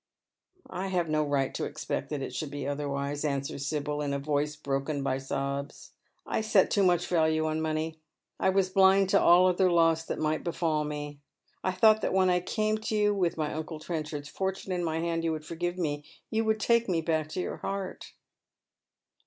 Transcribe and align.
"I 0.71 0.87
have 0.87 1.09
no 1.09 1.23
right 1.23 1.53
to 1.53 1.65
expect 1.65 2.09
that 2.09 2.23
it 2.23 2.33
should 2.33 2.49
be 2.49 2.67
otherwise," 2.67 3.23
answers 3.23 3.67
Sibyl, 3.67 4.01
in 4.01 4.13
a 4.15 4.17
voice 4.17 4.55
broken 4.55 5.03
by 5.03 5.19
sobs;" 5.19 5.91
I 6.25 6.41
set 6.41 6.71
too 6.71 6.81
much 6.81 7.05
value 7.05 7.45
on 7.45 7.61
money. 7.61 7.99
I 8.39 8.49
was 8.49 8.71
blind 8.71 9.09
to 9.09 9.21
all 9.21 9.45
other 9.45 9.69
loss 9.71 10.03
that 10.05 10.17
might 10.17 10.43
befall 10.43 10.85
me. 10.85 11.19
I 11.63 11.69
thought 11.71 12.01
that 12.01 12.13
when 12.13 12.31
I 12.31 12.39
came 12.39 12.79
to 12.79 12.95
you 12.95 13.13
with 13.13 13.37
my 13.37 13.53
uncle 13.53 13.79
Trenchard's 13.79 14.27
fortune 14.27 14.71
in 14.71 14.83
my 14.83 14.97
hand 14.97 15.23
you 15.23 15.33
would 15.33 15.45
forgive 15.45 15.77
me, 15.77 16.03
you 16.31 16.45
would 16.45 16.59
take 16.59 16.89
me 16.89 17.01
back 17.01 17.29
to 17.29 17.39
your 17.39 17.57
heart." 17.57 18.13